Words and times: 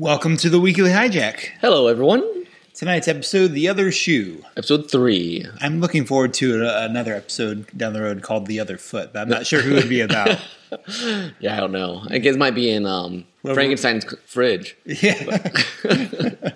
Welcome 0.00 0.38
to 0.38 0.48
the 0.48 0.58
Weekly 0.58 0.88
Hijack. 0.88 1.50
Hello, 1.60 1.86
everyone. 1.86 2.46
Tonight's 2.72 3.06
episode, 3.06 3.48
The 3.48 3.68
Other 3.68 3.92
Shoe. 3.92 4.42
Episode 4.56 4.90
three. 4.90 5.44
I'm 5.60 5.80
looking 5.80 6.06
forward 6.06 6.32
to 6.34 6.64
a- 6.64 6.86
another 6.86 7.14
episode 7.14 7.66
down 7.76 7.92
the 7.92 8.00
road 8.00 8.22
called 8.22 8.46
The 8.46 8.60
Other 8.60 8.78
Foot, 8.78 9.12
but 9.12 9.20
I'm 9.20 9.28
not 9.28 9.46
sure 9.46 9.60
who 9.60 9.72
it 9.72 9.80
would 9.80 9.88
be 9.90 10.00
about. 10.00 10.38
Yeah, 11.40 11.56
I 11.56 11.60
don't 11.60 11.72
know. 11.72 12.04
I 12.08 12.18
guess 12.18 12.36
it 12.36 12.38
might 12.38 12.54
be 12.54 12.70
in 12.70 12.86
um, 12.86 13.26
Well, 13.42 13.54
Frankenstein's 13.54 14.06
fridge. 14.24 14.76
yeah. 14.86 15.48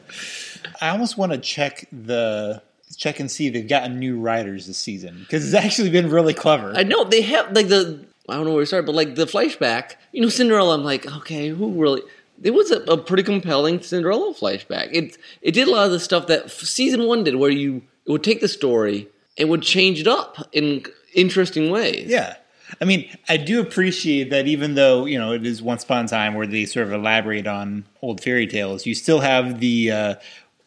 I 0.80 0.88
almost 0.90 1.18
want 1.18 1.32
to 1.32 1.38
check 1.38 1.84
the 1.90 2.62
check 2.96 3.18
and 3.18 3.28
see 3.28 3.48
if 3.48 3.52
they've 3.54 3.68
gotten 3.68 3.98
new 3.98 4.20
writers 4.20 4.68
this 4.68 4.78
season 4.78 5.18
because 5.18 5.44
it's 5.44 5.54
actually 5.54 5.90
been 5.90 6.08
really 6.10 6.32
clever. 6.32 6.72
I 6.76 6.84
know 6.84 7.02
they 7.02 7.22
have 7.22 7.50
like 7.56 7.66
the 7.66 8.06
I 8.28 8.36
don't 8.36 8.44
know 8.44 8.52
where 8.52 8.62
to 8.62 8.66
start, 8.66 8.86
but 8.86 8.94
like 8.94 9.16
the 9.16 9.26
flashback. 9.26 9.96
You 10.12 10.22
know, 10.22 10.28
Cinderella. 10.28 10.74
I'm 10.74 10.84
like, 10.84 11.10
okay, 11.16 11.48
who 11.48 11.72
really? 11.72 12.02
It 12.42 12.52
was 12.52 12.70
a, 12.70 12.80
a 12.82 12.96
pretty 12.96 13.22
compelling 13.22 13.80
Cinderella 13.80 14.34
flashback. 14.34 14.88
It 14.92 15.16
it 15.40 15.52
did 15.52 15.68
a 15.68 15.70
lot 15.70 15.86
of 15.86 15.92
the 15.92 16.00
stuff 16.00 16.26
that 16.26 16.50
season 16.50 17.06
one 17.06 17.24
did, 17.24 17.36
where 17.36 17.50
you 17.50 17.82
it 18.06 18.12
would 18.12 18.24
take 18.24 18.40
the 18.40 18.48
story 18.48 19.08
and 19.38 19.48
would 19.48 19.62
change 19.62 20.00
it 20.00 20.06
up 20.08 20.48
in 20.52 20.84
interesting 21.14 21.70
ways. 21.70 22.08
Yeah. 22.08 22.36
I 22.80 22.86
mean, 22.86 23.08
I 23.28 23.36
do 23.36 23.60
appreciate 23.60 24.30
that 24.30 24.46
even 24.46 24.74
though, 24.74 25.04
you 25.04 25.18
know, 25.18 25.32
it 25.32 25.46
is 25.46 25.62
once 25.62 25.84
upon 25.84 26.06
a 26.06 26.08
time 26.08 26.34
where 26.34 26.46
they 26.46 26.64
sort 26.64 26.86
of 26.86 26.92
elaborate 26.92 27.46
on 27.46 27.84
old 28.02 28.20
fairy 28.20 28.46
tales, 28.46 28.84
you 28.86 28.94
still 28.94 29.20
have 29.20 29.60
the 29.60 29.90
uh, 29.90 30.14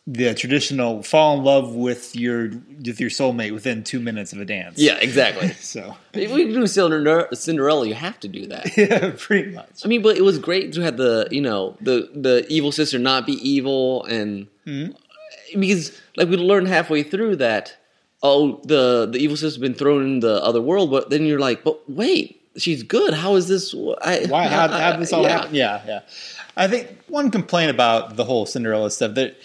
the 0.09 0.34
traditional 0.34 1.03
fall 1.03 1.38
in 1.38 1.43
love 1.43 1.75
with 1.75 2.15
your 2.15 2.49
with 2.85 2.99
your 2.99 3.09
soulmate 3.09 3.52
within 3.52 3.84
two 3.84 3.99
minutes 3.99 4.31
of 4.31 4.39
a 4.39 4.45
dance. 4.45 4.79
Yeah, 4.79 4.95
exactly. 4.95 5.53
So 5.67 5.98
if 6.13 6.31
we 6.31 6.45
do 6.45 6.65
Cinderella, 6.65 7.88
you 7.88 7.93
have 7.93 8.20
to 8.21 8.29
do 8.29 8.48
that. 8.48 8.77
yeah, 8.77 9.12
pretty 9.17 9.51
much. 9.51 9.81
I 9.84 9.88
mean, 9.89 10.01
but 10.01 10.15
it 10.15 10.23
was 10.23 10.39
great 10.39 10.71
to 10.73 10.81
have 10.81 10.95
the 10.95 11.27
you 11.29 11.41
know 11.41 11.75
the 11.81 12.09
the 12.13 12.45
evil 12.48 12.71
sister 12.71 12.98
not 12.98 13.25
be 13.25 13.34
evil, 13.34 14.05
and 14.05 14.48
mm-hmm. 14.65 14.93
because 15.59 15.99
like 16.15 16.29
we 16.29 16.37
learned 16.37 16.70
halfway 16.70 17.04
through 17.04 17.35
that 17.37 17.76
oh 18.23 18.62
the 18.63 19.10
the 19.12 19.20
evil 19.20 19.35
sister's 19.35 19.57
been 19.57 19.73
thrown 19.73 20.04
in 20.04 20.20
the 20.21 20.41
other 20.41 20.62
world, 20.62 20.89
but 20.89 21.10
then 21.10 21.26
you're 21.26 21.39
like, 21.39 21.65
but 21.65 21.77
wait, 21.89 22.41
she's 22.55 22.82
good. 22.82 23.13
How 23.13 23.35
is 23.35 23.49
this? 23.49 23.73
I, 24.01 24.26
Why 24.27 24.48
how 24.48 24.70
how 24.70 24.91
did 24.93 25.01
this 25.01 25.12
all 25.12 25.23
yeah. 25.23 25.29
happen? 25.29 25.55
Yeah, 25.55 25.82
yeah. 25.85 25.99
I 26.55 26.67
think 26.67 26.87
one 27.07 27.29
complaint 27.29 27.71
about 27.71 28.15
the 28.15 28.23
whole 28.23 28.45
Cinderella 28.45 28.89
stuff 28.89 29.15
that 29.15 29.35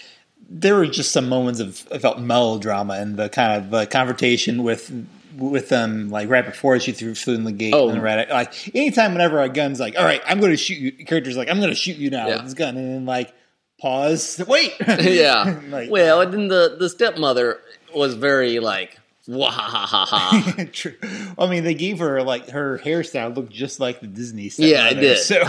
there 0.49 0.75
were 0.75 0.85
just 0.85 1.11
some 1.11 1.27
moments 1.29 1.59
of 1.59 1.87
I 1.91 1.97
felt 1.99 2.19
melodrama 2.19 2.93
and 2.95 3.17
the 3.17 3.29
kind 3.29 3.63
of 3.65 3.73
uh, 3.73 3.85
confrontation 3.85 4.63
with 4.63 4.91
with 5.37 5.69
them 5.69 6.09
like 6.11 6.29
right 6.29 6.45
before 6.45 6.79
she 6.79 6.91
threw 6.91 7.15
flew 7.15 7.33
in 7.33 7.43
the 7.43 7.51
gate 7.51 7.73
Oh. 7.73 7.89
and 7.89 8.03
right 8.03 8.29
like 8.29 8.53
anytime 8.75 9.13
whenever 9.13 9.39
a 9.41 9.49
gun's 9.49 9.79
like 9.79 9.97
all 9.97 10.05
right 10.05 10.21
I'm 10.27 10.39
going 10.39 10.51
to 10.51 10.57
shoot 10.57 10.77
you 10.77 10.91
characters 11.05 11.35
like 11.35 11.49
I'm 11.49 11.57
going 11.57 11.69
to 11.71 11.75
shoot 11.75 11.97
you 11.97 12.09
now 12.11 12.27
Yeah. 12.27 12.35
with 12.35 12.45
this 12.45 12.53
gun 12.53 12.77
and 12.77 12.93
then 12.93 13.05
like 13.05 13.33
pause 13.79 14.39
wait 14.47 14.73
yeah. 14.87 15.59
Like- 15.69 15.89
well, 15.89 16.21
and 16.21 16.33
then 16.33 16.47
the 16.49 16.75
the 16.79 16.87
stepmother 16.89 17.59
was 17.95 18.13
very 18.13 18.59
like 18.59 18.99
wah 19.27 19.49
ha 19.49 19.61
ha 19.61 19.85
ha 19.85 20.05
ha. 20.05 20.63
True. 20.73 20.95
I 21.39 21.47
mean, 21.47 21.63
they 21.63 21.73
gave 21.75 21.99
her 21.99 22.21
like 22.23 22.49
her 22.49 22.77
hairstyle 22.83 23.33
looked 23.35 23.53
just 23.53 23.79
like 23.79 24.01
the 24.01 24.07
Disney. 24.07 24.51
Yeah, 24.57 24.89
it 24.89 24.95
did. 24.95 25.17
So 25.17 25.41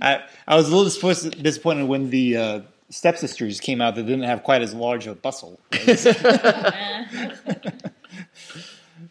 I, 0.00 0.22
I 0.46 0.56
was 0.56 0.66
a 0.66 0.70
little 0.70 0.84
disappointed, 0.84 1.42
disappointed 1.42 1.88
when 1.88 2.10
the 2.10 2.36
uh, 2.36 2.60
stepsisters 2.90 3.60
came 3.60 3.80
out 3.80 3.94
that 3.94 4.04
didn't 4.04 4.24
have 4.24 4.42
quite 4.42 4.62
as 4.62 4.74
large 4.74 5.06
of 5.06 5.12
a 5.12 5.20
bustle. 5.20 5.60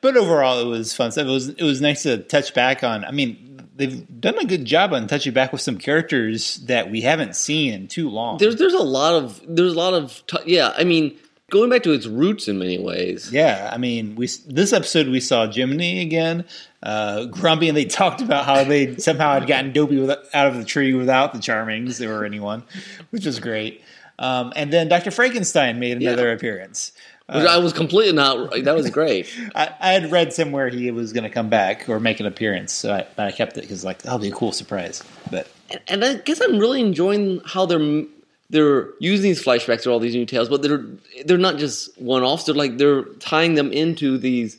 but 0.01 0.17
overall, 0.17 0.59
it 0.59 0.65
was 0.65 0.93
fun 0.93 1.11
stuff. 1.11 1.27
It 1.27 1.31
was 1.31 1.49
it 1.49 1.63
was 1.63 1.81
nice 1.81 2.03
to 2.03 2.17
touch 2.17 2.53
back 2.53 2.83
on. 2.83 3.05
I 3.05 3.11
mean, 3.11 3.69
they've 3.75 4.05
done 4.19 4.37
a 4.37 4.45
good 4.45 4.65
job 4.65 4.93
on 4.93 5.07
touching 5.07 5.33
back 5.33 5.51
with 5.51 5.61
some 5.61 5.77
characters 5.77 6.57
that 6.65 6.91
we 6.91 7.01
haven't 7.01 7.35
seen 7.35 7.73
in 7.73 7.87
too 7.87 8.09
long. 8.09 8.37
there's 8.37 8.55
there's 8.57 8.73
a 8.73 8.83
lot 8.83 9.13
of 9.13 9.41
there's 9.47 9.73
a 9.73 9.77
lot 9.77 9.93
of 9.93 10.23
t- 10.27 10.37
yeah. 10.45 10.73
I 10.77 10.83
mean, 10.83 11.17
going 11.49 11.69
back 11.69 11.83
to 11.83 11.91
its 11.93 12.05
roots 12.05 12.47
in 12.47 12.59
many 12.59 12.77
ways. 12.77 13.31
Yeah, 13.31 13.69
I 13.71 13.77
mean, 13.77 14.15
we 14.15 14.27
this 14.47 14.73
episode 14.73 15.07
we 15.07 15.19
saw 15.19 15.49
Jiminy 15.49 16.01
again, 16.01 16.45
uh, 16.83 17.25
Grumpy, 17.25 17.67
and 17.69 17.77
they 17.77 17.85
talked 18.01 18.21
about 18.21 18.45
how 18.45 18.63
they 18.63 18.95
somehow 18.97 19.33
had 19.33 19.47
gotten 19.47 19.71
Dopey 19.71 19.99
with, 19.99 20.11
out 20.33 20.47
of 20.47 20.57
the 20.57 20.65
tree 20.65 20.93
without 20.93 21.33
the 21.33 21.39
Charmings 21.39 22.05
or 22.05 22.25
anyone, 22.25 22.63
which 23.11 23.25
was 23.25 23.39
great. 23.39 23.81
Um, 24.19 24.51
and 24.55 24.73
then 24.73 24.87
Dr. 24.89 25.11
Frankenstein 25.11 25.79
made 25.79 26.01
another 26.01 26.27
Yeah. 26.29 26.33
appearance. 26.33 26.91
Which 27.29 27.45
I 27.45 27.57
was 27.57 27.73
completely 27.73 28.13
not. 28.13 28.63
That 28.63 28.73
was 28.73 28.89
great. 28.89 29.27
I, 29.55 29.69
I 29.81 29.91
had 29.93 30.11
read 30.13 30.31
somewhere 30.31 30.69
he 30.69 30.89
was 30.91 31.11
going 31.11 31.25
to 31.25 31.29
come 31.29 31.49
back 31.49 31.89
or 31.89 31.99
make 31.99 32.21
an 32.21 32.25
appearance, 32.25 32.71
so 32.71 32.93
I, 32.93 33.05
I 33.21 33.31
kept 33.31 33.57
it 33.57 33.61
because 33.61 33.83
like 33.83 34.01
that'll 34.03 34.17
be 34.19 34.29
a 34.29 34.31
cool 34.31 34.53
surprise. 34.53 35.03
But 35.29 35.49
and, 35.69 35.81
and 35.89 36.05
I 36.05 36.13
guess 36.15 36.39
I'm 36.39 36.57
really 36.57 36.79
enjoying 36.79 37.41
how 37.45 37.65
they're 37.65 38.05
they're 38.49 38.89
using 38.99 39.23
these 39.23 39.43
flashbacks 39.43 39.85
or 39.85 39.91
all 39.91 39.99
these 39.99 40.15
new 40.15 40.25
tales, 40.25 40.49
but 40.49 40.61
they're 40.61 40.85
they're 41.25 41.37
not 41.37 41.57
just 41.57 41.99
one 42.01 42.23
offs. 42.23 42.45
They're 42.45 42.55
like 42.55 42.77
they're 42.77 43.03
tying 43.19 43.55
them 43.55 43.71
into 43.71 44.17
these 44.17 44.57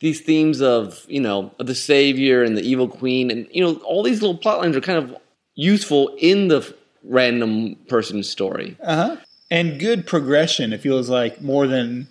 these 0.00 0.20
themes 0.20 0.60
of 0.60 1.04
you 1.08 1.20
know 1.20 1.50
of 1.58 1.66
the 1.66 1.74
savior 1.74 2.42
and 2.42 2.56
the 2.56 2.62
evil 2.62 2.88
queen, 2.88 3.30
and 3.30 3.46
you 3.50 3.64
know 3.64 3.76
all 3.84 4.02
these 4.02 4.20
little 4.20 4.36
plot 4.36 4.60
lines 4.60 4.76
are 4.76 4.80
kind 4.80 4.98
of 4.98 5.16
useful 5.54 6.14
in 6.18 6.48
the 6.48 6.74
random 7.04 7.76
person's 7.88 8.28
story. 8.28 8.76
uh-huh. 8.82 9.16
and 9.50 9.78
good 9.78 10.06
progression. 10.06 10.72
It 10.72 10.80
feels 10.80 11.08
like 11.08 11.40
more 11.40 11.66
than 11.66 12.08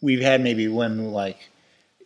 we've 0.00 0.20
had 0.20 0.40
maybe 0.40 0.68
when 0.68 1.12
like 1.12 1.50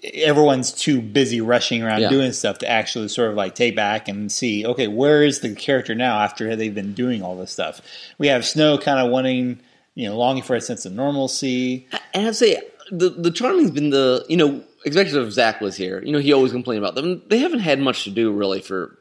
everyone's 0.04 0.72
too 0.72 1.00
busy 1.03 1.41
rushing 1.41 1.82
around 1.82 2.00
Yeah. 2.03 2.09
doing 2.09 2.32
stuff 2.32 2.59
to 2.59 2.69
actually 2.70 3.09
sort 3.09 3.31
of 3.31 3.36
like 3.36 3.54
take 3.54 3.75
back 3.75 4.06
and 4.09 4.31
see 4.31 4.64
okay 4.64 4.86
where 4.86 5.25
is 5.25 5.41
the 5.41 5.54
character 5.54 5.94
now 5.94 6.20
after 6.20 6.54
they've 6.54 6.75
been 6.75 6.94
doing 6.94 7.20
all 7.22 7.36
this 7.36 7.50
stuff 7.50 7.81
we 8.16 8.28
have 8.28 8.47
snow 8.47 8.78
kind 8.78 9.00
of 9.04 9.10
wanting 9.10 9.60
you 9.94 10.09
know 10.09 10.16
longing 10.16 10.42
for 10.44 10.54
a 10.54 10.60
sense 10.60 10.86
of 10.86 10.92
normalcy 10.92 11.88
And 12.14 12.28
I'd 12.28 12.36
say 12.36 12.62
the 12.92 13.10
the 13.10 13.31
charming's 13.32 13.70
been 13.72 13.91
the 13.91 14.25
you 14.28 14.36
know 14.36 14.62
if 14.84 15.32
Zach 15.32 15.60
was 15.60 15.76
here, 15.76 16.00
you 16.04 16.12
know 16.12 16.20
he 16.20 16.32
always 16.32 16.53
complained 16.53 16.82
about 16.82 16.94
them. 16.94 17.20
They 17.28 17.38
haven't 17.38 17.59
had 17.59 17.80
much 17.80 18.04
to 18.04 18.10
do 18.10 18.32
really 18.32 18.60
for 18.60 18.97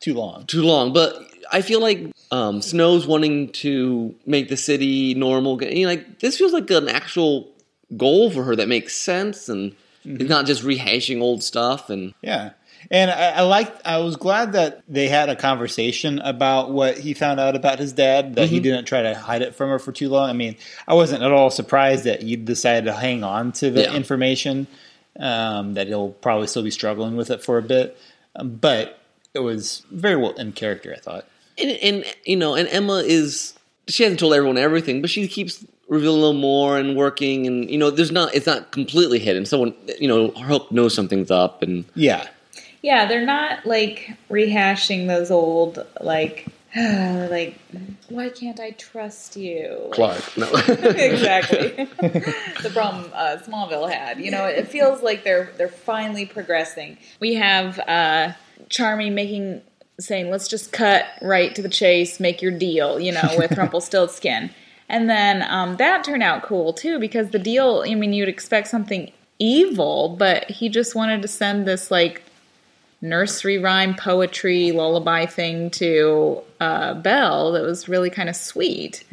too 0.00 0.14
long 0.14 0.46
too 0.46 0.62
long. 0.62 0.92
But 0.94 1.14
I 1.52 1.60
feel 1.60 1.80
like 1.80 2.00
um, 2.32 2.62
Snow's 2.62 3.06
wanting 3.06 3.52
to 3.52 4.14
make 4.26 4.48
the 4.48 4.56
city 4.56 5.14
normal. 5.14 5.62
You 5.62 5.82
know, 5.84 5.90
like 5.90 6.20
this 6.20 6.38
feels 6.38 6.52
like 6.54 6.70
an 6.70 6.88
actual 6.88 7.52
goal 7.96 8.30
for 8.30 8.42
her 8.42 8.56
that 8.56 8.68
makes 8.68 8.96
sense, 8.96 9.48
and 9.50 9.76
it's 10.04 10.28
not 10.30 10.46
just 10.46 10.62
rehashing 10.62 11.20
old 11.20 11.42
stuff. 11.42 11.90
And 11.90 12.14
yeah 12.22 12.50
and 12.90 13.10
I, 13.12 13.30
I 13.30 13.40
liked 13.42 13.80
i 13.84 13.98
was 13.98 14.16
glad 14.16 14.54
that 14.54 14.82
they 14.88 15.06
had 15.06 15.28
a 15.28 15.36
conversation 15.36 16.18
about 16.18 16.72
what 16.72 16.98
he 16.98 17.14
found 17.14 17.38
out 17.38 17.54
about 17.54 17.78
his 17.78 17.92
dad 17.92 18.34
that 18.34 18.48
he 18.48 18.58
didn't 18.58 18.86
try 18.86 19.02
to 19.02 19.14
hide 19.14 19.42
it 19.42 19.54
from 19.54 19.70
her 19.70 19.78
for 19.78 19.92
too 19.92 20.08
long 20.08 20.28
i 20.28 20.32
mean 20.32 20.56
i 20.88 20.94
wasn't 20.94 21.22
at 21.22 21.30
all 21.30 21.48
surprised 21.48 22.04
that 22.04 22.22
he 22.22 22.34
decided 22.34 22.86
to 22.86 22.92
hang 22.92 23.22
on 23.22 23.52
to 23.52 23.70
the 23.70 23.82
Yeah. 23.82 23.94
information 23.94 24.66
um, 25.20 25.74
that 25.74 25.86
he'll 25.86 26.08
probably 26.10 26.48
still 26.48 26.64
be 26.64 26.72
struggling 26.72 27.16
with 27.16 27.30
it 27.30 27.44
for 27.44 27.56
a 27.58 27.62
bit 27.62 27.96
um, 28.34 28.56
but 28.56 28.98
it 29.32 29.40
was 29.40 29.84
very 29.92 30.16
well 30.16 30.32
in 30.32 30.50
character 30.52 30.92
i 30.92 30.98
thought 30.98 31.24
and, 31.58 31.70
and 31.70 32.04
you 32.24 32.36
know, 32.36 32.54
and 32.54 32.66
Emma 32.68 33.02
is 33.04 33.52
she 33.86 34.02
hasn't 34.04 34.20
told 34.20 34.32
everyone 34.32 34.56
everything, 34.56 35.02
but 35.02 35.10
she 35.10 35.28
keeps 35.28 35.64
revealing 35.92 36.18
a 36.18 36.20
little 36.20 36.40
more 36.40 36.78
and 36.78 36.96
working. 36.96 37.46
And 37.46 37.70
you 37.70 37.78
know, 37.78 37.90
there's 37.90 38.10
not 38.10 38.34
it's 38.34 38.46
not 38.46 38.72
completely 38.72 39.18
hidden. 39.18 39.44
Someone 39.44 39.74
you 40.00 40.08
know, 40.08 40.28
Hook 40.30 40.72
knows 40.72 40.94
something's 40.94 41.30
up, 41.30 41.62
and 41.62 41.84
yeah 41.94 42.28
Yeah, 42.80 43.06
they're 43.06 43.26
not 43.26 43.66
like 43.66 44.10
rehashing 44.30 45.06
those 45.06 45.30
old 45.30 45.84
like 46.00 46.46
like 46.76 47.58
why 48.08 48.30
can't 48.30 48.58
I 48.58 48.70
trust 48.70 49.36
you? 49.36 49.90
Clark. 49.92 50.36
No. 50.36 50.46
exactly. 50.66 51.68
the 52.00 52.70
problem 52.72 53.10
uh, 53.14 53.36
Smallville 53.46 53.92
had. 53.92 54.18
You 54.18 54.30
know, 54.30 54.46
it 54.46 54.68
feels 54.68 55.02
like 55.02 55.24
they're 55.24 55.50
they're 55.58 55.68
finally 55.68 56.24
progressing. 56.24 56.96
We 57.20 57.34
have 57.34 57.78
uh, 57.80 58.32
Charmy 58.70 59.12
making 59.12 59.60
saying, 60.00 60.30
"Let's 60.30 60.48
just 60.48 60.72
cut 60.72 61.04
right 61.20 61.54
to 61.54 61.60
the 61.60 61.68
chase, 61.68 62.18
make 62.18 62.40
your 62.40 62.52
deal." 62.52 62.98
You 62.98 63.12
know, 63.12 63.34
with 63.36 63.52
Rumpelstiltskin, 63.58 64.50
and 64.88 65.08
then 65.08 65.44
um, 65.48 65.76
that 65.76 66.04
turned 66.04 66.22
out 66.22 66.42
cool 66.42 66.72
too 66.72 66.98
because 66.98 67.30
the 67.30 67.38
deal. 67.38 67.84
I 67.86 67.94
mean, 67.94 68.12
you'd 68.12 68.28
expect 68.28 68.68
something 68.68 69.10
evil, 69.38 70.16
but 70.18 70.50
he 70.50 70.68
just 70.68 70.94
wanted 70.94 71.22
to 71.22 71.28
send 71.28 71.66
this 71.66 71.90
like 71.90 72.22
nursery 73.00 73.58
rhyme 73.58 73.94
poetry 73.96 74.70
lullaby 74.70 75.26
thing 75.26 75.68
to 75.70 76.40
uh, 76.60 76.94
Belle 76.94 77.52
that 77.52 77.62
was 77.62 77.88
really 77.88 78.10
kind 78.10 78.28
of 78.28 78.36
sweet. 78.36 79.04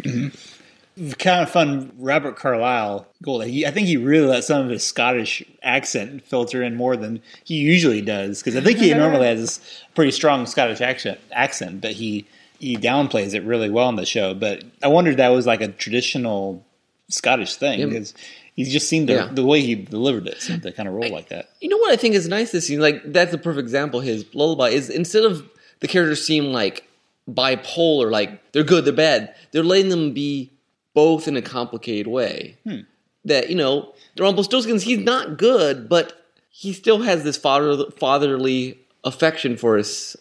kind 1.17 1.41
of 1.41 1.49
fun 1.49 1.89
robert 1.97 2.35
carlyle 2.35 3.07
gold 3.23 3.45
he, 3.45 3.65
i 3.65 3.71
think 3.71 3.87
he 3.87 3.95
really 3.95 4.27
let 4.27 4.43
some 4.43 4.61
of 4.61 4.69
his 4.69 4.83
scottish 4.83 5.41
accent 5.63 6.21
filter 6.25 6.61
in 6.61 6.75
more 6.75 6.97
than 6.97 7.21
he 7.45 7.55
usually 7.55 8.01
does 8.01 8.39
because 8.39 8.55
i 8.57 8.61
think 8.61 8.79
he 8.79 8.93
normally 8.93 9.25
has 9.25 9.39
this 9.39 9.83
pretty 9.95 10.11
strong 10.11 10.45
scottish 10.45 10.81
accent 10.81 11.17
accent 11.31 11.79
but 11.79 11.91
he 11.91 12.25
he 12.59 12.75
downplays 12.77 13.33
it 13.33 13.43
really 13.43 13.69
well 13.69 13.89
in 13.89 13.95
the 13.95 14.05
show 14.05 14.33
but 14.33 14.63
i 14.83 14.87
wondered 14.87 15.11
if 15.11 15.17
that 15.17 15.29
was 15.29 15.45
like 15.47 15.61
a 15.61 15.67
traditional 15.69 16.65
scottish 17.07 17.55
thing 17.55 17.79
Yeah. 17.79 17.85
because 17.87 18.13
he 18.55 18.65
just 18.65 18.87
seemed 18.89 19.07
to 19.07 19.13
Yeah. 19.13 19.29
the 19.31 19.45
way 19.45 19.61
he 19.61 19.75
delivered 19.75 20.27
it 20.27 20.41
seemed 20.41 20.61
to 20.63 20.71
kind 20.71 20.87
of 20.89 20.93
roll 20.95 21.09
like 21.11 21.29
that 21.29 21.49
You 21.61 21.69
know 21.69 21.77
what 21.77 21.91
I 21.93 21.95
think 21.95 22.13
is 22.15 22.27
nice 22.27 22.51
this 22.51 22.67
scene? 22.67 22.79
Like 22.81 23.01
that's 23.05 23.33
a 23.33 23.37
perfect 23.37 23.63
example. 23.63 24.01
His 24.01 24.25
lullaby 24.35 24.69
is 24.69 24.89
instead 24.89 25.23
of 25.23 25.49
the 25.79 25.87
characters 25.87 26.25
seem 26.25 26.51
like 26.51 26.85
bipolar, 27.29 28.11
like 28.11 28.51
they're 28.51 28.63
good, 28.63 28.83
they're 28.85 28.93
bad. 28.93 29.33
They're 29.51 29.63
letting 29.63 29.89
them 29.89 30.13
be 30.13 30.51
both 30.93 31.27
in 31.27 31.37
a 31.37 31.41
complicated 31.41 32.07
way. 32.07 32.57
Hmm. 32.65 32.79
That 33.25 33.49
you 33.49 33.55
know, 33.55 33.93
Rumpelstiltskin, 34.17 34.79
he's 34.79 34.99
not 34.99 35.37
good, 35.37 35.87
but 35.89 36.13
he 36.49 36.73
still 36.73 37.01
has 37.03 37.23
this 37.23 37.37
father, 37.37 37.85
fatherly 37.97 38.77
affection 39.03 39.55
for 39.57 39.77
his 39.77 40.17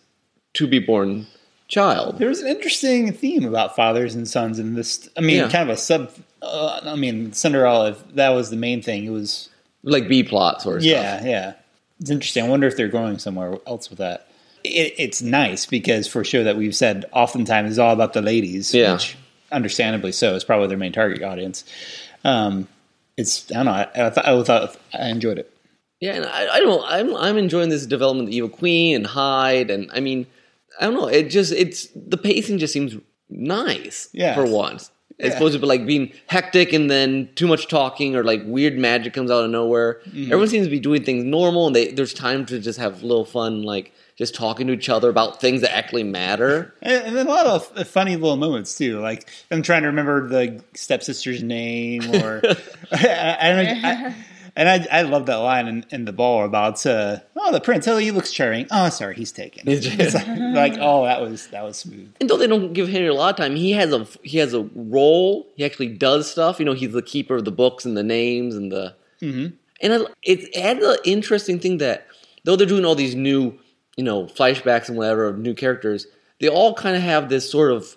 to 0.54 0.66
be 0.66 0.78
born 0.78 1.26
child. 1.68 2.18
There 2.18 2.28
was 2.28 2.40
an 2.40 2.48
interesting 2.48 3.12
theme 3.12 3.44
about 3.44 3.76
fathers 3.76 4.14
and 4.14 4.26
sons 4.28 4.58
in 4.58 4.74
this. 4.74 5.08
I 5.16 5.20
mean, 5.20 5.36
Yeah. 5.36 5.48
kind 5.48 5.68
of 5.70 5.76
a 5.76 5.78
sub. 5.78 6.10
Uh, 6.42 6.80
I 6.84 6.94
mean, 6.96 7.32
Cinderella. 7.32 7.90
If 7.90 8.14
that 8.14 8.30
was 8.30 8.50
the 8.50 8.56
main 8.56 8.82
thing, 8.82 9.04
it 9.04 9.10
was. 9.10 9.48
Like 9.84 10.08
B 10.08 10.24
plot 10.24 10.60
sort 10.60 10.78
of 10.78 10.82
stuff. 10.82 10.92
Yeah, 10.92 11.24
yeah. 11.24 11.52
It's 12.00 12.10
interesting. 12.10 12.44
I 12.44 12.48
wonder 12.48 12.66
if 12.66 12.76
they're 12.76 12.88
going 12.88 13.18
somewhere 13.18 13.58
else 13.66 13.88
with 13.90 14.00
that. 14.00 14.26
It, 14.64 14.92
it's 14.98 15.22
nice 15.22 15.66
because 15.66 16.08
for 16.08 16.20
a 16.20 16.24
show 16.24 16.42
that 16.42 16.56
we've 16.56 16.74
said 16.74 17.04
oftentimes 17.12 17.70
is 17.72 17.78
all 17.78 17.92
about 17.92 18.12
the 18.12 18.20
ladies, 18.20 18.74
Yeah. 18.74 18.94
which 18.94 19.16
understandably 19.52 20.10
so 20.12 20.34
is 20.34 20.42
probably 20.44 20.66
their 20.66 20.76
main 20.76 20.92
target 20.92 21.22
audience. 21.22 21.64
Um, 22.24 22.66
it's 23.16 23.50
I 23.52 23.54
don't 23.54 23.66
know. 23.66 23.72
I, 23.72 23.82
I, 24.06 24.10
thought, 24.10 24.26
I 24.26 24.42
thought 24.42 24.76
I 24.92 25.08
enjoyed 25.08 25.38
it. 25.38 25.50
Yeah, 26.00 26.14
and 26.14 26.26
I, 26.26 26.56
I 26.56 26.60
don't. 26.60 26.84
I'm 26.86 27.14
I'm 27.16 27.38
enjoying 27.38 27.68
this 27.68 27.86
development 27.86 28.26
of 28.28 28.30
the 28.30 28.36
Evil 28.36 28.50
Queen 28.50 28.96
and 28.96 29.06
Hyde, 29.06 29.70
and 29.70 29.90
I 29.92 30.00
mean, 30.00 30.26
I 30.78 30.84
don't 30.86 30.94
know. 30.94 31.06
It 31.08 31.30
just 31.30 31.52
it's 31.52 31.88
the 31.94 32.16
pacing 32.16 32.58
just 32.58 32.72
seems 32.72 32.96
nice. 33.30 34.08
Yeah. 34.12 34.34
for 34.34 34.44
once, 34.46 34.90
as 35.20 35.30
Yeah. 35.30 35.36
opposed 35.36 35.58
to 35.60 35.66
like 35.66 35.84
being 35.86 36.12
hectic 36.28 36.72
and 36.72 36.90
then 36.90 37.28
too 37.34 37.46
much 37.46 37.68
talking 37.68 38.16
or 38.16 38.24
like 38.24 38.42
weird 38.46 38.78
magic 38.78 39.12
comes 39.12 39.30
out 39.30 39.44
of 39.44 39.50
nowhere. 39.50 40.00
Mm-hmm. 40.08 40.24
Everyone 40.24 40.48
seems 40.48 40.66
to 40.66 40.70
be 40.70 40.80
doing 40.80 41.04
things 41.04 41.24
normal, 41.24 41.66
and 41.66 41.76
they, 41.76 41.88
there's 41.92 42.14
time 42.14 42.46
to 42.46 42.58
just 42.60 42.78
have 42.78 43.02
a 43.02 43.06
little 43.06 43.24
fun, 43.24 43.62
like 43.62 43.92
just 44.16 44.34
talking 44.34 44.66
to 44.66 44.72
each 44.72 44.88
other 44.88 45.08
about 45.08 45.40
things 45.40 45.60
that 45.60 45.74
actually 45.76 46.02
matter. 46.04 46.74
And, 46.82 47.14
then 47.16 47.26
a 47.26 47.30
lot 47.30 47.46
of 47.46 47.86
funny 47.88 48.16
little 48.16 48.36
moments 48.36 48.76
too, 48.76 48.98
like 49.00 49.28
them 49.48 49.62
trying 49.62 49.82
to 49.82 49.88
remember 49.88 50.28
the 50.28 50.62
stepsister's 50.74 51.42
name, 51.42 52.02
or 52.14 52.40
I, 52.92 53.36
I 53.40 53.48
don't 53.50 53.82
know. 53.82 53.88
I, 53.88 54.14
and 54.58 54.68
I, 54.68 54.86
I 54.98 55.02
love 55.02 55.24
that 55.26 55.36
line 55.36 55.68
in, 55.68 55.86
in 55.90 56.04
the 56.04 56.12
ball 56.12 56.44
about 56.44 56.84
uh, 56.84 57.20
oh 57.36 57.52
the 57.52 57.60
prince 57.60 57.88
oh 57.88 57.96
he 57.96 58.10
looks 58.10 58.30
charming 58.32 58.66
oh 58.70 58.90
sorry 58.90 59.14
he's 59.14 59.32
taken 59.32 59.66
It's 59.68 59.86
it's 59.86 60.14
like, 60.14 60.26
like, 60.38 60.74
oh 60.80 61.04
that 61.04 61.22
was 61.22 61.46
that 61.46 61.62
was 61.64 61.78
smooth 61.78 62.12
And 62.20 62.28
though 62.28 62.36
they 62.36 62.46
don't 62.46 62.72
give 62.74 62.88
Henry 62.88 63.08
a 63.08 63.14
lot 63.14 63.30
of 63.30 63.36
time, 63.36 63.56
he 63.56 63.72
has 63.72 63.92
a 63.92 64.06
he 64.22 64.38
has 64.38 64.52
a 64.52 64.68
role. 64.74 65.46
He 65.56 65.64
actually 65.64 65.88
does 65.88 66.30
stuff. 66.30 66.58
You 66.58 66.66
know, 66.66 66.74
he's 66.74 66.92
the 66.92 67.02
keeper 67.02 67.36
of 67.36 67.44
the 67.44 67.52
books 67.52 67.84
and 67.86 67.96
the 67.96 68.02
names 68.02 68.54
and 68.54 68.70
the. 68.70 68.94
Mhm. 69.22 69.54
And 69.80 69.92
I, 69.92 69.98
it 70.22 70.54
adds 70.56 70.84
an 70.84 70.96
interesting 71.04 71.60
thing 71.60 71.78
that 71.78 72.06
though 72.44 72.56
they're 72.56 72.66
doing 72.66 72.84
all 72.84 72.96
these 72.96 73.14
new, 73.14 73.58
you 73.96 74.04
know, 74.04 74.24
flashbacks 74.24 74.88
and 74.88 74.98
whatever 74.98 75.26
of 75.26 75.38
new 75.38 75.54
characters, 75.54 76.06
they 76.40 76.48
all 76.48 76.74
kind 76.74 76.96
of 76.96 77.02
have 77.02 77.28
this 77.28 77.50
sort 77.50 77.70
of 77.72 77.96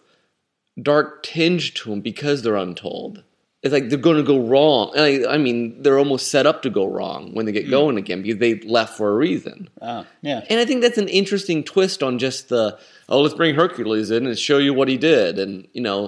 dark 0.81 1.24
tinge 1.24 1.74
to 1.75 1.90
them 1.90 2.02
because 2.02 2.42
they're 2.42 2.56
untold. 2.56 3.24
It's 3.63 3.72
like 3.72 3.90
they're 3.90 4.00
going 4.00 4.18
to 4.18 4.24
go 4.24 4.40
wrong. 4.40 4.92
I, 4.98 5.24
I 5.30 5.38
mean, 5.38 5.84
they're 5.84 6.00
almost 6.00 6.30
set 6.30 6.48
up 6.48 6.63
to 6.63 6.72
go 6.72 6.88
wrong 6.88 7.34
when 7.36 7.46
they 7.46 7.52
get 7.52 7.66
hmm. 7.66 7.72
going 7.72 7.98
again 7.98 8.24
because 8.24 8.40
they 8.40 8.56
left 8.62 8.98
for 8.98 9.12
a 9.12 9.16
reason. 9.16 9.69
oh 9.81 10.06
yeah 10.22 10.44
And 10.50 10.60
I 10.60 10.66
think 10.66 10.81
that's 10.81 10.98
an 10.98 11.08
interesting 11.08 11.63
twist 11.63 12.02
on 12.02 12.18
just 12.18 12.50
the 12.50 12.80
oh, 13.08 13.22
let's 13.22 13.36
bring 13.36 13.54
Hercules 13.56 14.10
in 14.10 14.25
and 14.25 14.38
show 14.40 14.58
you 14.58 14.74
what 14.74 14.88
he 14.88 14.98
did, 14.98 15.38
and 15.38 15.68
you 15.74 15.81
know, 15.81 16.08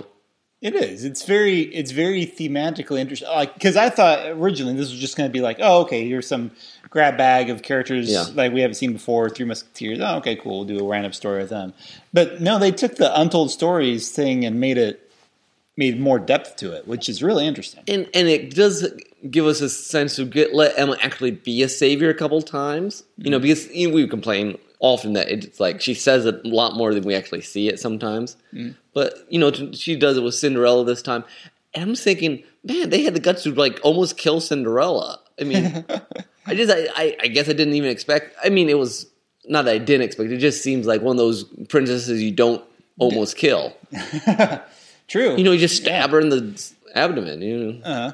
It 0.61 0.73
is. 0.75 1.03
It's 1.03 1.25
very. 1.25 1.61
It's 1.61 1.91
very 1.91 2.25
thematically 2.25 2.99
interesting. 2.99 3.27
Like 3.27 3.53
because 3.53 3.75
I 3.75 3.89
thought 3.89 4.25
originally 4.29 4.73
this 4.75 4.89
was 4.89 4.99
just 4.99 5.15
going 5.17 5.29
to 5.29 5.33
be 5.33 5.41
like, 5.41 5.57
oh, 5.59 5.81
okay, 5.81 6.07
here's 6.07 6.25
some 6.27 6.51
grab 6.89 7.17
bag 7.17 7.49
of 7.49 7.61
characters 7.61 8.09
Yeah. 8.09 8.25
like 8.33 8.53
we 8.53 8.61
haven't 8.61 8.75
seen 8.75 8.93
before. 8.93 9.29
Three 9.29 9.45
Musketeers. 9.45 9.99
Oh, 10.01 10.17
okay, 10.17 10.35
cool. 10.37 10.59
We'll 10.65 10.77
do 10.77 10.85
a 10.85 10.87
random 10.89 11.11
story 11.13 11.41
with 11.41 11.49
them. 11.49 11.73
But 12.13 12.39
no, 12.41 12.57
they 12.59 12.71
took 12.71 12.95
the 12.95 13.19
untold 13.19 13.51
stories 13.51 14.11
thing 14.11 14.45
and 14.45 14.59
made 14.59 14.77
it 14.77 15.02
made 15.75 15.99
more 15.99 16.19
depth 16.19 16.55
to 16.57 16.71
it, 16.71 16.87
which 16.87 17.09
is 17.09 17.23
really 17.23 17.45
interesting. 17.47 17.83
and 17.87 18.09
and 18.13 18.27
it 18.27 18.53
does 18.53 18.87
give 19.29 19.45
us 19.45 19.61
a 19.61 19.69
sense 19.69 20.15
to 20.17 20.25
get 20.25 20.53
let 20.53 20.77
Emma 20.77 20.97
actually 21.01 21.31
be 21.31 21.63
a 21.63 21.69
savior 21.69 22.09
a 22.09 22.13
couple 22.13 22.41
times. 22.41 23.03
You 23.17 23.31
know, 23.31 23.37
mm-hmm. 23.37 23.43
because 23.43 23.69
you 23.71 23.87
know, 23.87 23.95
we 23.95 24.07
complain 24.07 24.57
often 24.79 25.13
that 25.13 25.29
it's 25.29 25.59
like 25.59 25.81
she 25.81 25.93
says 25.93 26.25
it 26.25 26.41
a 26.43 26.47
lot 26.47 26.75
more 26.75 26.93
than 26.93 27.03
we 27.03 27.15
actually 27.15 27.41
see 27.41 27.69
it 27.69 27.79
sometimes. 27.79 28.37
Mm-hmm. 28.53 28.71
But 28.93 29.25
you 29.29 29.39
know, 29.39 29.51
t- 29.51 29.73
she 29.73 29.95
does 29.95 30.17
it 30.17 30.21
with 30.21 30.35
Cinderella 30.35 30.85
this 30.85 31.01
time, 31.01 31.23
and 31.73 31.89
I'm 31.89 31.95
thinking, 31.95 32.43
man, 32.63 32.89
they 32.89 33.03
had 33.03 33.15
the 33.15 33.19
guts 33.19 33.43
to 33.43 33.53
like 33.53 33.79
almost 33.83 34.17
kill 34.17 34.39
Cinderella. 34.39 35.19
I 35.39 35.43
mean, 35.45 35.85
I 36.45 36.55
just, 36.55 36.71
I, 36.71 36.87
I, 36.95 37.17
I 37.21 37.27
guess 37.27 37.49
I 37.49 37.53
didn't 37.53 37.73
even 37.73 37.89
expect. 37.89 38.35
I 38.43 38.49
mean, 38.49 38.69
it 38.69 38.77
was 38.77 39.07
not 39.45 39.65
that 39.65 39.73
I 39.73 39.77
didn't 39.79 40.03
expect. 40.03 40.31
It 40.31 40.37
just 40.37 40.61
seems 40.61 40.85
like 40.85 41.01
one 41.01 41.15
of 41.15 41.17
those 41.17 41.45
princesses 41.69 42.21
you 42.21 42.31
don't 42.31 42.63
almost 42.99 43.37
kill. 43.37 43.75
True. 45.07 45.35
You 45.37 45.43
know, 45.43 45.51
you 45.51 45.59
just 45.59 45.77
stab 45.77 46.11
her 46.11 46.19
in 46.19 46.29
the 46.29 46.71
abdomen. 46.95 47.41
You 47.41 47.57
know. 47.73 47.81
Uh-huh. 47.83 48.13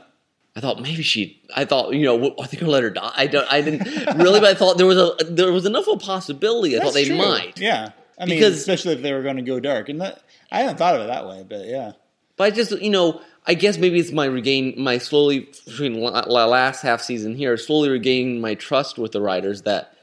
I 0.56 0.60
thought 0.62 0.82
maybe 0.82 1.04
she. 1.04 1.42
I 1.56 1.66
thought 1.66 1.94
you 1.94 2.04
know. 2.06 2.36
Are 2.38 2.48
they 2.48 2.58
gonna 2.58 2.72
let 2.72 2.84
her 2.84 2.90
die? 2.90 3.12
I 3.16 3.28
don't. 3.28 3.48
I 3.52 3.62
didn't 3.62 3.86
really. 4.18 4.40
But 4.40 4.50
I 4.50 4.54
thought 4.56 4.78
there 4.78 4.88
was 4.88 4.98
a 4.98 5.14
there 5.24 5.52
was 5.52 5.66
enough 5.66 5.88
of 5.88 5.96
a 5.98 6.00
possibility. 6.00 6.78
I 6.78 6.82
thought 6.82 6.94
they 6.94 7.06
true. 7.06 7.18
might. 7.18 7.60
Yeah. 7.60 7.92
I 8.20 8.26
mean, 8.26 8.38
Because- 8.40 8.58
especially 8.58 8.94
if 8.94 9.02
they 9.02 9.14
were 9.14 9.22
going 9.24 9.38
to 9.38 9.42
go 9.42 9.60
dark, 9.62 9.88
and 9.88 10.02
that 10.02 10.22
I 10.52 10.60
hadn't 10.62 10.78
thought 10.78 10.96
of 10.96 11.02
it 11.02 11.08
that 11.08 11.26
way, 11.28 11.46
but 11.48 11.66
yeah. 11.68 11.94
But 12.36 12.44
I 12.46 12.52
just 12.52 12.72
you 12.82 12.90
know. 12.90 13.22
I 13.48 13.56
guess 13.56 13.80
maybe 13.80 14.00
it's 14.00 14.12
my 14.12 14.26
regain 14.26 14.76
my 14.78 15.00
slowly 15.00 15.50
between 15.66 16.00
la- 16.02 16.26
la- 16.28 16.46
last 16.46 16.82
half 16.84 17.02
season 17.02 17.34
here 17.36 17.58
slowly 17.58 17.90
regaining 17.90 18.42
my 18.42 18.54
trust 18.54 19.00
with 19.00 19.12
the 19.12 19.22
writers 19.22 19.64
that 19.64 19.94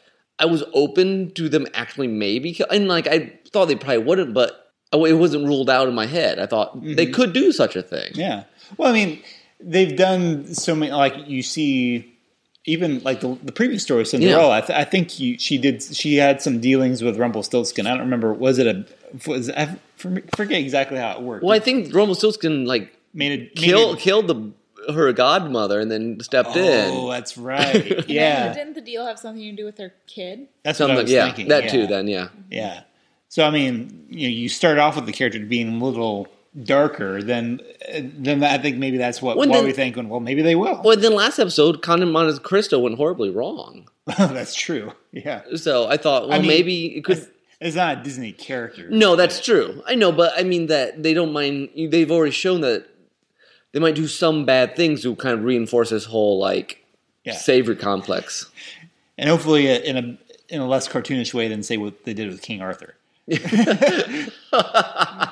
I 0.41 0.47
was 0.47 0.65
open 0.73 1.31
to 1.33 1.49
them 1.49 1.67
actually 1.73 2.09
maybe 2.09 2.59
and 2.71 2.89
like 2.89 3.07
I 3.07 3.39
thought 3.53 3.67
they 3.67 3.77
probably 3.77 3.99
wouldn't, 3.99 4.35
but 4.35 4.66
Oh, 4.93 5.05
it 5.05 5.15
wasn't 5.15 5.45
ruled 5.47 5.69
out 5.69 5.89
in 5.89 5.95
my 5.95 6.07
head. 6.07 6.39
I 6.39 6.47
thought 6.47 6.81
they 6.81 7.07
mm-hmm. 7.07 7.13
could 7.13 7.33
do 7.33 7.53
such 7.53 7.77
a 7.77 7.83
thing. 7.83 8.13
Yeah. 8.15 8.45
Well, 8.77 8.89
I 8.89 8.93
mean, 8.93 9.23
they've 9.61 9.97
done 9.97 10.55
so 10.55 10.75
many. 10.75 10.93
Like 10.93 11.29
you 11.29 11.43
see, 11.43 12.17
even 12.67 13.03
like 13.03 13.21
the, 13.21 13.37
the 13.43 13.53
previous 13.53 13.83
story, 13.83 14.03
of 14.03 14.09
Cinderella. 14.09 14.57
I, 14.57 14.61
th- 14.61 14.79
I 14.79 14.85
think 14.85 15.19
you, 15.19 15.39
she 15.39 15.59
did. 15.59 15.83
She 15.83 16.17
had 16.17 16.41
some 16.41 16.61
dealings 16.61 17.03
with 17.03 17.19
Rumpelstiltskin. 17.19 17.87
I 17.87 17.91
don't 17.91 18.01
remember. 18.01 18.33
Was 18.33 18.59
it 18.59 18.67
a? 18.67 18.87
Was 19.27 19.51
I 19.51 19.77
forget 19.97 20.61
exactly 20.61 20.99
how 20.99 21.13
it 21.13 21.23
worked? 21.23 21.45
Well, 21.45 21.55
I 21.55 21.61
think 21.61 21.93
Rumpelstiltskin 21.95 22.65
like 22.65 22.97
made 23.13 23.33
it 23.33 23.57
kill 23.57 23.89
made 23.89 23.99
it, 23.99 24.01
killed 24.01 24.29
the 24.29 24.53
her 24.93 25.13
godmother 25.13 25.81
and 25.81 25.91
then 25.91 26.21
stepped 26.21 26.51
oh, 26.55 26.61
in. 26.61 26.91
Oh, 26.95 27.11
that's 27.11 27.37
right. 27.39 28.09
Yeah. 28.09 28.47
Yeah, 28.47 28.53
Didn't 28.53 28.75
the 28.75 28.81
deal 28.81 29.07
have 29.07 29.19
something 29.19 29.43
to 29.43 29.53
do 29.53 29.65
with 29.65 29.79
her 29.79 29.93
kid? 30.07 30.49
that's 30.63 30.79
what 30.81 30.91
I 30.91 30.95
Something, 30.95 31.05
was 31.05 31.13
yeah, 31.13 31.25
thinking. 31.25 31.49
that 31.49 31.65
yeah. 31.65 31.71
too. 31.71 31.87
Then, 31.87 32.09
yeah, 32.09 32.29
Yeah. 32.51 32.83
So 33.29 33.45
I 33.45 33.51
mean, 33.51 34.07
you 34.09 34.29
know, 34.29 34.35
you 34.35 34.49
start 34.49 34.79
off 34.79 34.97
with 34.97 35.07
the 35.07 35.13
character 35.13 35.41
being 35.41 35.81
a 35.81 35.85
little 35.85 36.29
darker, 36.65 37.23
then 37.23 37.61
then 37.93 38.43
I 38.43 38.59
think 38.59 38.77
maybe 38.79 38.97
that's 38.97 39.21
what 39.21 39.37
Well, 39.37 39.49
why 39.49 39.63
we 39.63 39.73
think. 39.73 39.97
Well, 39.97 40.21
maybe 40.21 40.43
they 40.43 40.55
will. 40.55 40.81
Well, 40.85 40.97
then 40.97 41.15
last 41.15 41.39
episode, 41.39 41.83
Conde 41.83 42.11
Monte 42.11 42.41
Cristo 42.41 42.79
went 42.79 42.97
horribly 42.97 43.31
wrong. 43.31 43.89
that's 44.19 44.55
true. 44.55 44.93
Yeah. 45.13 45.43
So 45.57 45.89
I 45.89 45.97
thought, 45.97 46.29
well, 46.29 46.39
mean, 46.39 46.49
maybe 46.49 46.97
it 46.97 47.05
could. 47.05 47.19
It's, 47.19 47.29
it's 47.61 47.77
not 47.77 47.99
a 47.99 48.03
Disney 48.03 48.33
character. 48.33 48.89
No, 48.91 49.17
that's 49.17 49.45
true. 49.45 49.83
I 49.87 49.95
know, 49.97 50.13
but 50.13 50.33
I 50.37 50.43
mean 50.45 50.67
that 50.67 51.03
they 51.03 51.13
don't 51.15 51.33
mind. 51.33 51.71
They've 51.77 52.11
already 52.11 52.33
shown 52.33 52.61
that 52.61 52.87
they 53.73 53.81
might 53.81 53.95
do 53.95 54.07
some 54.07 54.45
bad 54.45 54.77
things 54.77 55.03
to 55.03 55.15
kind 55.17 55.39
of 55.39 55.45
reinforce 55.45 55.91
this 55.91 56.05
whole 56.05 56.39
like 56.39 56.85
Yeah. 57.25 57.35
savory 57.35 57.77
complex. 57.77 58.47
and 59.19 59.29
hopefully 59.29 59.71
uh, 59.71 59.81
in 59.81 59.97
a 59.97 60.19
in 60.55 60.61
a 60.61 60.67
less 60.69 60.87
cartoonish 60.89 61.35
way 61.35 61.49
than 61.49 61.63
say 61.63 61.77
what 61.77 62.05
they 62.05 62.15
did 62.15 62.29
with 62.29 62.41
King 62.41 62.63
Arthur. 62.63 62.95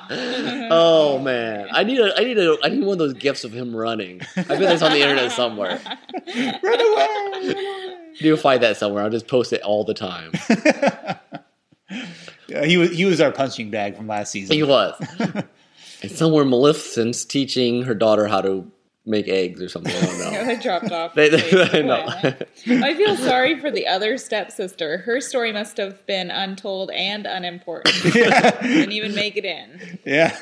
Oh 0.07 1.19
man, 1.19 1.67
I 1.71 1.83
need 1.83 1.99
a, 1.99 2.13
I 2.19 2.23
need 2.23 2.37
a, 2.37 2.57
I 2.63 2.69
need 2.69 2.81
one 2.83 2.93
of 2.93 2.99
those 2.99 3.13
gifs 3.13 3.43
of 3.43 3.53
him 3.53 3.75
running. 3.75 4.21
I 4.35 4.43
bet 4.43 4.59
that's 4.59 4.81
on 4.81 4.91
the 4.91 5.01
internet 5.01 5.31
somewhere. 5.31 5.79
Run 6.63 6.81
away! 6.81 7.55
You'll 8.15 8.37
find 8.37 8.61
that 8.63 8.77
somewhere. 8.77 9.03
I'll 9.03 9.09
just 9.09 9.27
post 9.27 9.53
it 9.53 9.61
all 9.61 9.83
the 9.83 9.93
time. 9.93 10.31
Yeah, 12.47 12.63
he 12.63 12.77
was 12.77 12.91
he 12.91 13.05
was 13.05 13.19
our 13.21 13.31
punching 13.31 13.71
bag 13.71 13.95
from 13.97 14.07
last 14.07 14.31
season. 14.31 14.55
He 14.55 14.61
was. 14.61 14.93
and 15.19 16.11
somewhere 16.11 16.45
Maleficent's 16.45 17.25
teaching 17.25 17.83
her 17.83 17.95
daughter 17.95 18.27
how 18.27 18.41
to 18.41 18.71
make 19.05 19.27
eggs 19.27 19.61
or 19.61 19.69
something. 19.69 19.95
I 19.95 20.01
don't 20.05 20.19
know. 20.19 20.51
I 20.51 20.55
dropped 20.55 20.91
off. 20.91 21.13
They- 21.13 21.29
the 21.29 21.37
they- 21.37 21.43
face 21.43 21.73
I 21.73 21.77
of 21.79 21.85
know. 21.85 22.05
Twilight. 22.05 22.83
I 22.83 22.93
feel 22.95 23.15
sorry 23.17 23.59
for 23.59 23.69
the 23.71 23.85
other 23.87 24.17
stepsister. 24.17 24.99
Her 24.99 25.21
story 25.21 25.51
must 25.51 25.77
have 25.77 26.05
been 26.07 26.31
untold 26.31 26.89
and 26.91 27.25
unimportant. 27.25 27.95
Didn't 28.13 28.91
even 28.91 29.13
make 29.15 29.37
it 29.37 29.45
in. 29.45 29.99
yeah, 30.05 30.35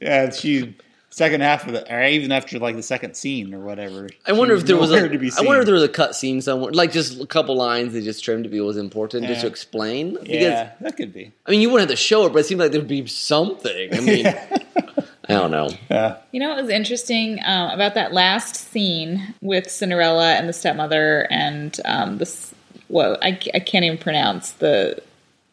yeah. 0.00 0.30
She 0.30 0.76
second 1.10 1.40
half 1.40 1.66
of 1.66 1.72
the, 1.72 1.92
or 1.92 2.04
even 2.04 2.30
after 2.30 2.58
like 2.60 2.76
the 2.76 2.82
second 2.82 3.14
scene 3.16 3.52
or 3.52 3.58
whatever. 3.60 4.08
I 4.26 4.32
wonder 4.32 4.54
if 4.54 4.66
there 4.66 4.76
was 4.76 4.90
nowhere 4.90 5.06
a. 5.06 5.08
to 5.08 5.18
be 5.18 5.32
I 5.36 5.42
wonder 5.42 5.60
if 5.60 5.64
there 5.66 5.74
was 5.74 5.82
a 5.82 5.88
cut 5.88 6.14
scene 6.14 6.40
somewhere, 6.40 6.70
like 6.70 6.92
just 6.92 7.20
a 7.20 7.26
couple 7.26 7.56
lines 7.56 7.92
they 7.94 8.02
just 8.02 8.22
trimmed 8.24 8.44
to 8.44 8.50
be 8.50 8.60
was 8.60 8.76
important, 8.76 9.26
just 9.26 9.40
to 9.40 9.46
explain. 9.48 10.12
Because 10.12 10.28
Yeah, 10.28 10.72
that 10.80 10.96
could 10.96 11.12
be. 11.12 11.32
I 11.46 11.50
mean, 11.50 11.60
you 11.60 11.70
wouldn't 11.70 11.90
have 11.90 11.98
to 11.98 12.00
show 12.00 12.26
it, 12.26 12.32
but 12.32 12.40
it 12.40 12.46
seemed 12.46 12.60
like 12.60 12.70
there'd 12.70 12.86
be 12.86 13.04
something. 13.06 13.92
I 13.94 14.00
mean, 14.00 14.26
I 15.28 15.34
don't 15.34 15.50
know. 15.50 15.68
Yeah. 15.90 16.16
You 16.32 16.40
know 16.40 16.48
what 16.50 16.62
was 16.62 16.70
interesting 16.70 17.38
um, 17.44 17.70
about 17.70 17.94
that 17.94 18.12
last 18.12 18.56
scene 18.56 19.34
with 19.42 19.70
Cinderella 19.70 20.34
and 20.34 20.48
the 20.48 20.52
stepmother 20.52 21.26
and 21.30 21.78
um, 21.84 22.18
this? 22.18 22.54
Well, 22.88 23.18
I, 23.22 23.38
I 23.54 23.58
can't 23.60 23.84
even 23.84 23.98
pronounce 23.98 24.52
the 24.52 25.02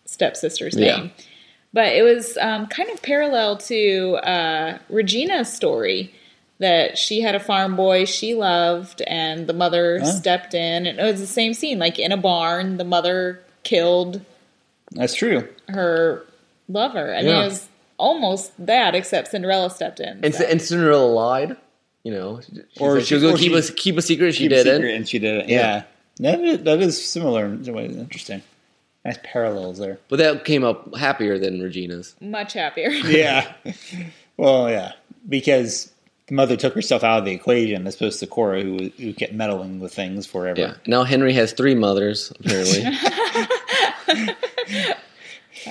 stepsister's 0.06 0.76
Yeah. 0.78 0.98
name. 0.98 1.12
But 1.74 1.88
it 1.94 2.04
was 2.04 2.38
um, 2.38 2.68
kind 2.68 2.90
of 2.90 3.02
parallel 3.02 3.58
to 3.58 4.16
uh, 4.24 4.78
Regina's 4.90 5.52
story 5.52 6.14
that 6.60 6.98
she 6.98 7.20
had 7.20 7.36
a 7.36 7.40
farm 7.42 7.76
boy 7.76 8.06
she 8.06 8.34
loved, 8.34 9.02
and 9.02 9.46
the 9.46 9.52
mother 9.54 10.00
Oh. 10.02 10.06
stepped 10.06 10.54
in, 10.54 10.86
and 10.86 10.98
it 10.98 11.04
was 11.04 11.20
the 11.20 11.28
same 11.28 11.54
scene, 11.54 11.78
like 11.80 12.00
in 12.00 12.14
a 12.14 12.18
barn. 12.18 12.78
The 12.78 12.86
mother 12.86 13.42
killed 13.64 14.22
That's 14.92 15.16
true. 15.16 15.50
her 15.68 16.26
lover. 16.70 17.14
I 17.14 17.24
mean, 17.24 17.36
it 17.36 17.44
was 17.46 17.68
almost 17.98 18.52
that, 18.66 18.96
except 18.96 19.30
Cinderella 19.30 19.70
stepped 19.70 20.00
in. 20.00 20.20
And, 20.24 20.34
so. 20.36 20.44
and 20.46 20.62
Cinderella 20.62 21.06
lied. 21.08 21.58
You 22.04 22.12
know, 22.12 22.40
she, 22.42 22.62
Or 22.80 22.98
or 22.98 23.02
she, 23.02 23.16
was 23.16 23.24
going 23.24 23.36
to 23.36 23.42
keep 23.42 23.54
a 23.54 23.62
keep 23.74 23.98
a 23.98 24.02
secret. 24.02 24.34
She 24.36 24.48
did 24.48 24.68
it, 24.68 24.84
and 24.84 25.08
she 25.10 25.18
did 25.18 25.42
it. 25.44 25.50
Yeah. 25.50 25.84
Yeah, 26.20 26.32
That, 26.36 26.44
is, 26.44 26.64
that 26.64 26.80
is 26.82 27.04
similar. 27.06 27.46
in 27.46 27.68
a 27.68 27.74
way. 27.74 27.86
Interesting. 27.86 28.44
Nice 29.04 29.18
parallels 29.24 29.80
there. 29.80 29.98
But 30.08 30.18
that 30.18 30.46
came 30.46 30.64
up 30.64 30.96
happier 30.96 31.38
than 31.40 31.62
Regina's. 31.62 32.16
much 32.22 32.54
happier. 32.54 32.90
Yeah. 33.06 33.52
well, 34.38 34.70
yeah, 34.70 34.94
because 35.28 35.92
the 36.28 36.36
mother 36.36 36.56
took 36.56 36.74
herself 36.74 37.04
out 37.04 37.20
of 37.20 37.26
the 37.26 37.32
equation 37.32 37.86
as 37.88 37.96
opposed 37.96 38.20
to 38.20 38.28
Cora, 38.28 38.62
who 38.62 38.90
who 38.98 39.14
kept 39.14 39.34
meddling 39.34 39.80
with 39.80 39.94
things 39.94 40.26
forever. 40.28 40.60
Yeah. 40.60 40.74
Now 40.88 41.04
Henry 41.04 41.34
has 41.34 41.54
three 41.54 41.76
mothers 41.76 42.32
apparently. 42.40 42.84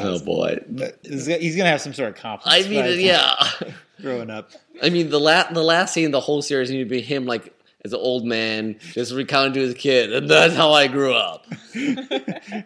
oh 0.01 0.19
boy. 0.21 0.59
But 0.69 0.99
he's 1.03 1.57
gonna 1.57 1.71
have 1.71 1.81
some 1.81 1.95
sort 1.95 2.11
of 2.11 2.17
complex. 2.17 2.67
I 2.67 2.69
mean, 2.69 3.01
yeah. 3.01 3.35
growing 4.01 4.31
up. 4.31 4.51
I 4.83 4.91
mean, 4.91 5.11
the 5.11 5.21
last 5.21 5.55
the 5.55 5.63
last 5.63 5.95
scene 5.95 6.07
of 6.07 6.13
the 6.13 6.21
whole 6.21 6.43
series 6.43 6.71
need 6.71 6.79
to 6.79 6.85
be 6.85 7.01
him 7.01 7.27
like 7.27 7.53
as 7.85 7.93
an 7.93 8.01
old 8.01 8.25
man 8.25 8.77
just 8.81 9.13
recounting 9.13 9.53
to 9.55 9.61
his 9.61 9.75
kid, 9.75 10.13
and 10.13 10.29
that's 10.29 10.55
how 10.55 10.73
I 10.73 10.87
grew 10.87 11.15
up. 11.15 11.47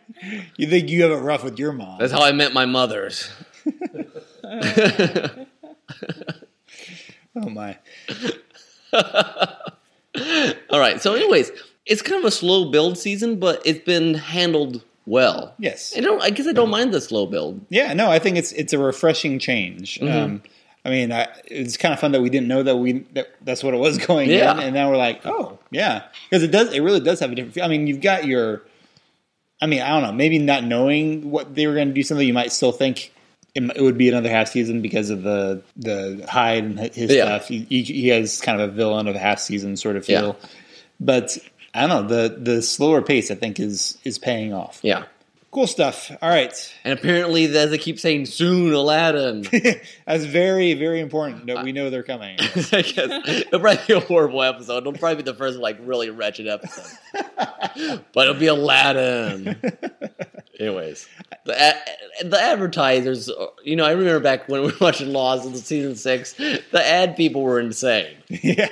You 0.57 0.67
think 0.67 0.89
you 0.89 1.03
have 1.05 1.13
it 1.13 1.23
rough 1.23 1.45
with 1.45 1.61
your 1.61 1.73
mom? 1.73 1.99
That's 2.01 2.13
how 2.13 2.23
I 2.25 2.33
met 2.33 2.53
my 2.53 2.67
mothers. 2.67 3.31
oh 4.45 5.47
my. 7.37 7.79
All 8.93 10.81
right. 10.81 11.01
So, 11.01 11.15
anyways, 11.15 11.53
it's 11.87 12.03
kind 12.03 12.19
of 12.19 12.25
a 12.25 12.33
slow 12.33 12.71
build 12.71 12.99
season, 12.99 13.39
but 13.39 13.63
it's 13.65 13.85
been 13.85 14.15
handled 14.15 14.83
well. 15.09 15.55
Yes. 15.59 15.95
I 15.97 16.01
don't. 16.01 16.23
I 16.23 16.31
guess 16.31 16.47
I 16.47 16.53
don't 16.53 16.71
mind 16.71 16.93
the 16.93 17.01
slow 17.01 17.27
build. 17.27 17.65
Yeah, 17.71 17.93
no, 17.95 18.11
I 18.11 18.19
think 18.19 18.37
it's 18.37 18.53
it's 18.53 18.73
a 18.73 18.79
refreshing 18.79 19.39
change. 19.39 19.99
Mm-hmm. 19.99 20.17
Um, 20.17 20.43
I 20.85 20.91
mean, 20.91 21.13
I, 21.13 21.27
it's 21.47 21.77
kind 21.77 21.93
of 21.93 22.01
fun 22.01 22.13
that 22.13 22.23
we 22.23 22.31
didn't 22.31 22.49
know 22.49 22.63
that 22.63 22.77
we 22.77 23.01
that, 23.15 23.29
that's 23.45 23.63
what 23.65 23.75
it 23.75 23.79
was 23.79 23.99
going 24.07 24.31
Yeah. 24.31 24.53
in, 24.53 24.61
and 24.61 24.75
now 24.75 24.91
we're 24.91 24.97
like, 24.97 25.23
oh 25.27 25.59
yeah, 25.71 26.05
because 26.31 26.43
it 26.43 26.51
does. 26.51 26.73
It 26.73 26.81
really 26.81 27.01
does 27.01 27.21
have 27.21 27.33
a 27.33 27.35
different. 27.35 27.55
feel. 27.55 27.65
I 27.65 27.69
mean, 27.69 27.87
you've 27.87 28.01
got 28.01 28.27
your. 28.27 28.63
I 29.61 29.67
mean, 29.67 29.83
I 29.83 29.89
don't 29.89 30.03
know. 30.03 30.13
Maybe 30.13 30.39
not 30.39 30.63
knowing 30.63 31.31
what 31.33 31.55
they 31.57 31.67
were 31.67 31.75
going 31.75 31.89
to 31.89 31.95
do, 31.95 32.03
something 32.05 32.25
you 32.27 32.33
might 32.33 32.53
still 32.53 32.71
think 32.71 33.13
it, 33.57 33.63
it 33.75 33.83
would 33.83 33.99
be 33.99 34.09
another 34.09 34.31
half 34.31 34.49
season 34.49 34.83
because 34.83 35.11
of 35.11 35.23
the 35.25 35.63
the 35.77 36.25
Hyde 36.31 36.63
and 36.65 36.79
his 36.79 37.11
Yeah. 37.13 37.25
stuff. 37.25 37.49
He, 37.49 37.67
he, 37.69 37.83
he 37.83 38.09
has 38.09 38.41
kind 38.41 38.61
of 38.61 38.71
a 38.71 38.73
villain 38.73 39.09
of 39.09 39.17
a 39.17 39.19
half 39.19 39.41
season 39.41 39.77
sort 39.77 39.97
of 39.97 40.09
Yeah. 40.09 40.21
feel, 40.21 40.39
but 41.01 41.37
I 41.75 41.87
don't 41.87 42.09
know. 42.09 42.29
The 42.29 42.37
the 42.39 42.63
slower 42.63 43.03
pace, 43.03 43.31
I 43.31 43.35
think, 43.35 43.61
is 43.61 43.99
is 44.05 44.19
paying 44.19 44.53
off. 44.53 44.81
Yeah. 44.83 45.05
Cool 45.51 45.67
stuff. 45.67 46.11
All 46.21 46.29
right. 46.29 46.53
And 46.85 46.99
apparently, 46.99 47.47
as 47.57 47.71
they 47.71 47.79
keep 47.79 47.99
saying, 47.99 48.27
soon 48.27 48.71
Aladdin. 48.75 49.47
That's 50.07 50.25
very, 50.25 50.75
very 50.75 51.01
important 51.01 51.47
that 51.47 51.65
we 51.65 51.73
know 51.73 51.89
they're 51.89 52.03
coming. 52.03 52.37
I 52.41 52.43
guess 52.83 52.97
it'll 52.99 53.59
probably 53.61 53.83
be 53.87 53.95
a 53.95 54.01
horrible 54.01 54.43
episode. 54.43 54.79
It'll 54.79 54.93
probably 54.93 55.17
be 55.17 55.31
the 55.31 55.35
first 55.35 55.59
like 55.59 55.79
really 55.81 56.11
wretched 56.11 56.49
episode, 56.49 56.93
but 58.13 58.29
it'll 58.29 58.35
be 58.35 58.49
Aladdin. 58.49 59.57
Anyways, 60.61 61.09
the 61.47 61.55
a- 61.55 62.25
the 62.25 62.39
advertisers, 62.39 63.31
you 63.65 63.75
know, 63.77 63.87
I 63.87 63.93
remember 63.93 64.21
back 64.21 64.49
when 64.51 64.61
we 64.61 64.67
were 64.69 64.77
watching 64.83 65.15
Lost 65.15 65.47
in 65.47 65.53
the 65.53 65.59
season 65.59 65.97
six, 65.97 66.35
the 66.35 66.83
ad 66.87 67.17
people 67.17 67.43
were 67.43 67.59
insane. 67.59 68.17
yeah. 68.29 68.69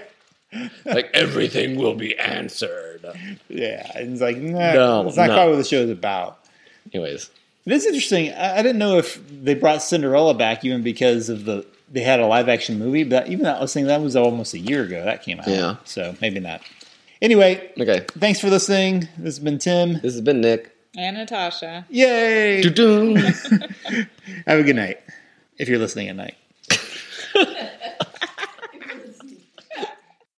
Like 0.85 1.11
everything 1.15 1.77
will 1.77 1.95
be 1.95 2.17
answered. 2.19 3.05
Yeah. 3.49 3.91
And 3.95 4.13
it's 4.13 4.21
like, 4.23 4.37
nah, 4.37 4.73
No, 4.73 5.07
it's 5.09 5.17
not 5.17 5.29
no. 5.29 5.35
quite 5.35 5.49
what 5.49 5.57
the 5.57 5.65
show 5.65 5.81
is 5.83 5.91
about. 5.91 6.39
Anyways, 6.93 7.31
It 7.67 7.73
is 7.73 7.85
interesting. 7.87 8.33
I, 8.33 8.59
I 8.59 8.63
didn't 8.63 8.79
know 8.79 8.99
if 8.99 9.21
they 9.29 9.55
brought 9.55 9.83
Cinderella 9.83 10.35
back 10.35 10.65
even 10.65 10.83
because 10.83 11.29
of 11.29 11.45
the 11.45 11.67
they 11.91 12.01
had 12.01 12.19
a 12.19 12.27
live 12.27 12.49
action 12.49 12.79
movie, 12.81 13.05
but 13.05 13.29
even 13.29 13.45
that 13.45 13.59
I 13.59 13.61
was 13.61 13.71
saying 13.73 13.87
that 13.87 14.01
was 14.01 14.17
almost 14.17 14.55
a 14.55 14.59
year 14.59 14.83
ago 14.83 15.05
that 15.05 15.23
came 15.23 15.39
out. 15.39 15.47
Yeah. 15.47 15.77
So 15.85 16.17
maybe 16.21 16.41
not. 16.41 16.61
Anyway, 17.23 17.71
okay. 17.79 18.05
thanks 18.19 18.41
for 18.41 18.51
listening. 18.51 19.01
This 19.17 19.37
has 19.37 19.39
been 19.39 19.59
Tim. 19.59 19.95
This 19.95 20.13
has 20.15 20.21
been 20.21 20.41
Nick. 20.41 20.73
and 20.99 21.17
Natasha. 21.17 21.87
Yay! 21.89 22.61
Doo-doo. 22.63 23.15
Have 24.47 24.59
a 24.59 24.63
good 24.65 24.77
night. 24.77 25.01
If 25.59 25.69
you're 25.69 25.79
listening 25.79 26.09
at 26.09 26.17
night. 26.17 26.35